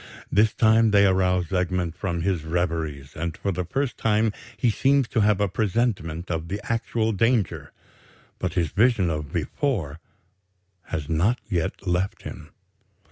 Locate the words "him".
12.23-12.49